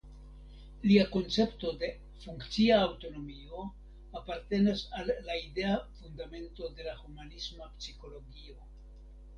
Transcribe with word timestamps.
Lia 0.85 1.03
koncepto 1.15 1.73
de 1.83 1.89
"funkcia 2.23 2.79
aŭtonomio" 2.87 3.67
apartenas 4.23 4.83
al 5.01 5.13
la 5.29 5.39
idea 5.45 5.77
fundamento 6.01 6.75
de 6.81 6.91
la 6.91 6.99
humanisma 7.05 7.73
psikologio. 7.79 8.61